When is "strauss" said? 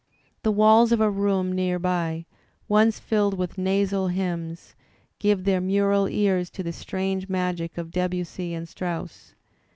8.67-9.35